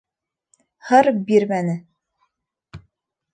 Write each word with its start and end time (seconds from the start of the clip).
Һыр 0.87 1.09
бирмәне. 1.27 1.75